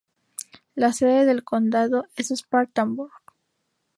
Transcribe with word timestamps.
La 0.73 0.93
sede 0.93 1.25
del 1.27 1.43
condado 1.43 2.07
es 2.15 2.31
Spartanburg. 2.35 3.13